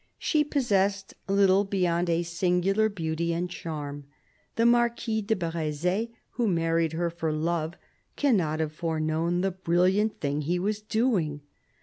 [0.17, 4.05] She possessed little beyond a singular beauty and charm;
[4.55, 7.75] the Marquis de Breze, who married her for love,
[8.15, 11.41] cannot have foreknown the brilliant thing he was doing.